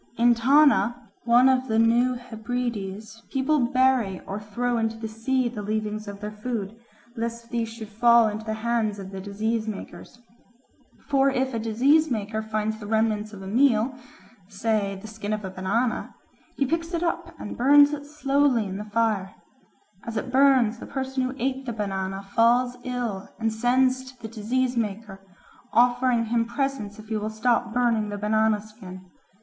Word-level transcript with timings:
In 0.17 0.33
Tana, 0.33 1.11
one 1.25 1.47
of 1.47 1.67
the 1.67 1.77
New 1.77 2.15
Hebrides, 2.15 3.21
people 3.29 3.59
bury 3.59 4.19
or 4.25 4.39
throw 4.39 4.79
into 4.79 4.97
the 4.97 5.07
sea 5.07 5.47
the 5.47 5.61
leavings 5.61 6.07
of 6.07 6.21
their 6.21 6.31
food, 6.31 6.75
lest 7.15 7.51
these 7.51 7.69
should 7.69 7.87
fall 7.87 8.27
into 8.27 8.43
the 8.43 8.55
hands 8.65 8.97
of 8.97 9.11
the 9.11 9.21
disease 9.21 9.67
makers. 9.67 10.17
For 11.07 11.29
if 11.29 11.53
a 11.53 11.59
disease 11.59 12.09
maker 12.09 12.41
finds 12.41 12.79
the 12.79 12.87
remnants 12.87 13.31
of 13.31 13.43
a 13.43 13.47
meal, 13.47 13.93
say 14.47 14.97
the 14.99 15.05
skin 15.07 15.33
of 15.33 15.45
a 15.45 15.51
banana, 15.51 16.15
he 16.57 16.65
picks 16.65 16.95
it 16.95 17.03
up 17.03 17.35
and 17.39 17.55
burns 17.55 17.93
it 17.93 18.07
slowly 18.07 18.65
in 18.65 18.77
the 18.77 18.85
fire. 18.85 19.35
As 20.03 20.17
it 20.17 20.31
burns, 20.31 20.79
the 20.79 20.87
person 20.87 21.21
who 21.21 21.35
ate 21.37 21.67
the 21.67 21.73
banana 21.73 22.23
falls 22.23 22.75
ill 22.83 23.29
and 23.37 23.53
sends 23.53 24.03
to 24.11 24.19
the 24.19 24.27
disease 24.27 24.75
maker, 24.75 25.21
offering 25.73 26.25
him 26.25 26.45
presents 26.45 26.97
if 26.97 27.09
he 27.09 27.17
will 27.17 27.29
stop 27.29 27.71
burning 27.71 28.09
the 28.09 28.17
banana 28.17 28.59
skin. 28.63 29.05